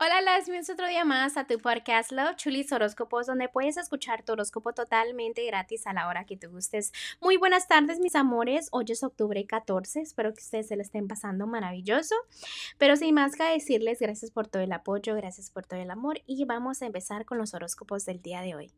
[0.00, 4.22] Hola, las bienvenidos otro día más a tu podcast Love Chulis Horóscopos, donde puedes escuchar
[4.22, 6.92] tu horóscopo totalmente gratis a la hora que te gustes.
[7.20, 8.68] Muy buenas tardes, mis amores.
[8.70, 10.02] Hoy es octubre 14.
[10.02, 12.14] Espero que ustedes se lo estén pasando maravilloso.
[12.78, 16.20] Pero sin más que decirles, gracias por todo el apoyo, gracias por todo el amor
[16.26, 18.72] y vamos a empezar con los horóscopos del día de hoy.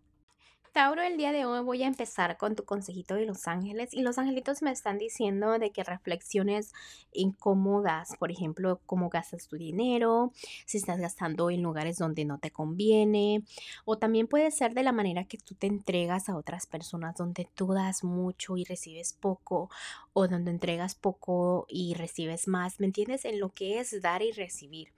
[0.72, 4.02] Tauro, el día de hoy voy a empezar con tu consejito de los ángeles y
[4.02, 6.72] los angelitos me están diciendo de que reflexiones
[7.12, 10.32] incómodas, por ejemplo, cómo gastas tu dinero,
[10.66, 13.42] si estás gastando en lugares donde no te conviene
[13.84, 17.48] o también puede ser de la manera que tú te entregas a otras personas donde
[17.52, 19.70] tú das mucho y recibes poco
[20.12, 23.24] o donde entregas poco y recibes más, ¿me entiendes?
[23.24, 24.92] En lo que es dar y recibir.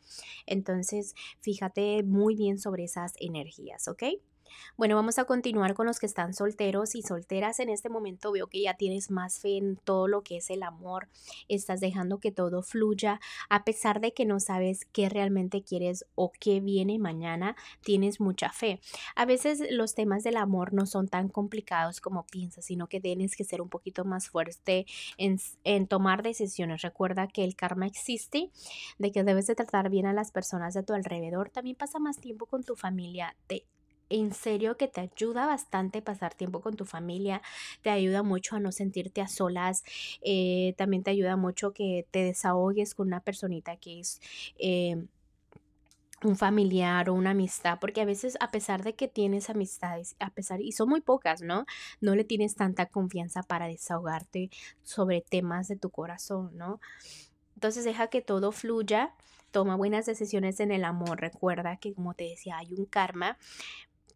[0.45, 4.03] Entonces, fíjate muy bien sobre esas energías, ¿ok?
[4.77, 7.61] Bueno, vamos a continuar con los que están solteros y solteras.
[7.61, 10.63] En este momento veo que ya tienes más fe en todo lo que es el
[10.63, 11.09] amor.
[11.49, 13.21] Estás dejando que todo fluya.
[13.49, 18.51] A pesar de que no sabes qué realmente quieres o qué viene mañana, tienes mucha
[18.51, 18.81] fe.
[19.17, 23.37] A veces los temas del amor no son tan complicados como piensas, sino que tienes
[23.37, 24.87] que ser un poquito más fuerte
[25.19, 26.83] en, en tomar decisiones.
[26.83, 28.51] Recuerda que el karma existe,
[28.99, 31.51] de que debes de tratar bien a las personas de tu alrededor.
[31.51, 33.37] También pasa más tiempo con tu familia.
[33.47, 33.67] Te
[34.13, 37.43] en serio que te ayuda bastante pasar tiempo con tu familia,
[37.83, 39.83] te ayuda mucho a no sentirte a solas,
[40.23, 44.21] eh, también te ayuda mucho que te desahogues con una personita que es...
[44.59, 45.07] Eh,
[46.25, 50.31] un familiar o una amistad, porque a veces a pesar de que tienes amistades, a
[50.31, 51.67] pesar, y son muy pocas, ¿no?
[52.01, 54.51] No le tienes tanta confianza para desahogarte
[54.83, 56.81] sobre temas de tu corazón, ¿no?
[57.55, 59.15] Entonces deja que todo fluya,
[59.51, 63.39] toma buenas decisiones en el amor, recuerda que como te decía, hay un karma,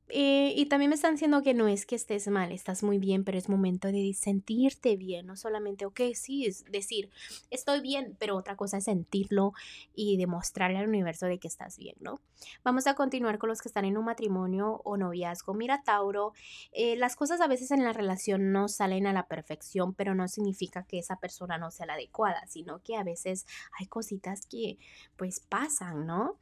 [0.09, 3.25] eh, y también me están diciendo que no es que estés mal, estás muy bien,
[3.25, 7.11] pero es momento de sentirte bien, no solamente, ok, sí, es decir,
[7.51, 9.53] estoy bien, pero otra cosa es sentirlo
[9.95, 12.21] y demostrarle al universo de que estás bien, ¿no?
[12.63, 15.55] Vamos a continuar con los que están en un matrimonio o noviazgo.
[15.55, 16.33] Mira, Tauro,
[16.73, 20.29] eh, las cosas a veces en la relación no salen a la perfección, pero no
[20.29, 23.47] significa que esa persona no sea la adecuada, sino que a veces
[23.79, 24.79] hay cositas que
[25.17, 26.39] pues pasan, ¿no?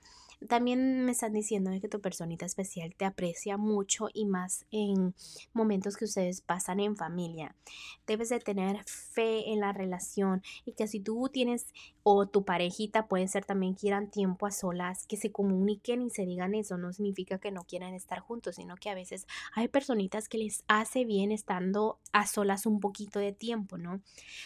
[0.49, 5.15] También me están diciendo que tu personita especial te aprecia mucho y más en
[5.53, 7.55] momentos que ustedes pasan en familia.
[8.07, 11.67] Debes de tener fe en la relación y que si tú tienes
[12.03, 16.27] o tu parejita puede ser también quieran tiempo a solas, que se comuniquen y se
[16.27, 16.77] digan eso.
[16.77, 20.65] No significa que no quieran estar juntos, sino que a veces hay personitas que les
[20.69, 24.03] hace bien estando a solas un poquito de tiempo, ¿no?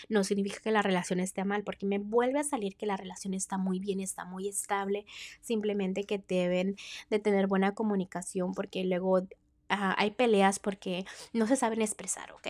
[0.09, 3.35] No significa que la relación esté mal, porque me vuelve a salir que la relación
[3.35, 5.05] está muy bien, está muy estable,
[5.41, 6.77] simplemente que deben
[7.11, 9.27] de tener buena comunicación porque luego
[9.69, 12.49] hay peleas porque no se saben expresar, ¿ok?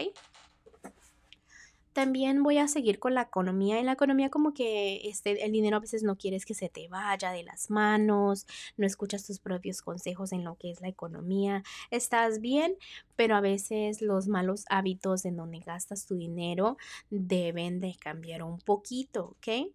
[1.98, 3.80] También voy a seguir con la economía.
[3.80, 6.86] En la economía como que este, el dinero a veces no quieres que se te
[6.86, 11.64] vaya de las manos, no escuchas tus propios consejos en lo que es la economía.
[11.90, 12.76] Estás bien,
[13.16, 16.76] pero a veces los malos hábitos en donde gastas tu dinero
[17.10, 19.72] deben de cambiar un poquito, ¿ok?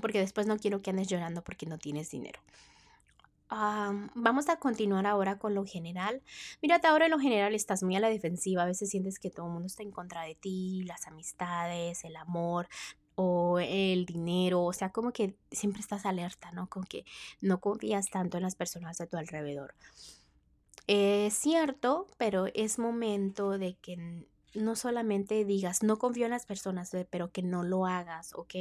[0.00, 2.40] Porque después no quiero que andes llorando porque no tienes dinero.
[3.48, 6.22] vamos a continuar ahora con lo general.
[6.62, 8.62] Mírate, ahora en lo general estás muy a la defensiva.
[8.62, 12.16] A veces sientes que todo el mundo está en contra de ti, las amistades, el
[12.16, 12.68] amor
[13.14, 14.62] o el dinero.
[14.62, 16.68] O sea, como que siempre estás alerta, ¿no?
[16.68, 17.04] Con que
[17.40, 19.74] no confías tanto en las personas de tu alrededor.
[20.86, 26.90] Es cierto, pero es momento de que no solamente digas, no confío en las personas,
[27.10, 28.54] pero que no lo hagas, ¿ok?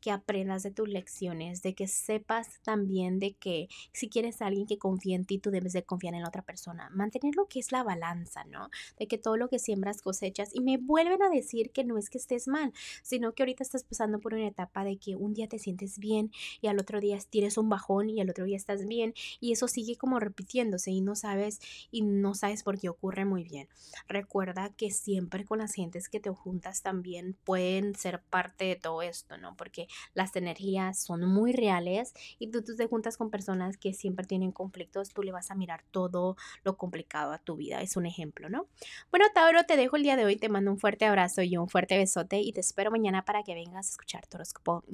[0.00, 4.78] Que aprendas de tus lecciones, de que sepas también de que si quieres alguien que
[4.78, 6.90] confíe en ti, tú debes de confiar en otra persona.
[6.90, 8.70] Mantener lo que es la balanza, ¿no?
[8.98, 10.50] De que todo lo que siembras cosechas.
[10.54, 13.84] Y me vuelven a decir que no es que estés mal, sino que ahorita estás
[13.84, 17.18] pasando por una etapa de que un día te sientes bien y al otro día
[17.28, 21.00] tienes un bajón y al otro día estás bien y eso sigue como repitiéndose y
[21.00, 21.60] no sabes
[21.90, 23.68] y no sabes por qué ocurre muy bien.
[24.08, 28.76] Recuerda que si siempre con las gentes que te juntas también pueden ser parte de
[28.76, 29.56] todo esto, ¿no?
[29.56, 34.52] Porque las energías son muy reales y tú, te juntas con personas que siempre tienen
[34.52, 37.82] conflictos, tú le vas a mirar todo lo complicado a tu vida.
[37.82, 38.68] Es un ejemplo, ¿no?
[39.10, 41.68] Bueno, Tauro, te dejo el día de hoy, te mando un fuerte abrazo y un
[41.68, 44.84] fuerte besote y te espero mañana para que vengas a escuchar tu horóscopo.